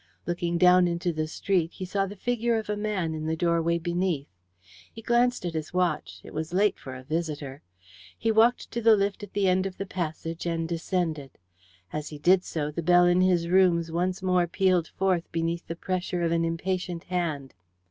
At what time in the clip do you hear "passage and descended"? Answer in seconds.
9.85-11.37